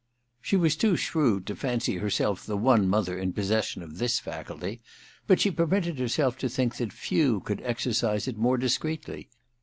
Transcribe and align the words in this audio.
She 0.41 0.55
was 0.57 0.75
too 0.75 0.97
shrewd 0.97 1.45
to 1.45 1.55
fancy 1.55 1.97
herself 1.97 2.43
the 2.43 2.57
one 2.57 2.87
mother 2.87 3.19
in 3.19 3.33
possession 3.33 3.83
of 3.83 3.99
this 3.99 4.17
faculty, 4.17 4.81
but 5.27 5.39
she 5.39 5.51
permitted 5.51 5.99
herself 5.99 6.39
to 6.39 6.49
think 6.49 6.77
that 6.77 6.91
few 6.91 7.39
could 7.41 7.61
exercise 7.61 8.27
it 8.27 8.35
more 8.35 8.57
discreetly. 8.57 9.29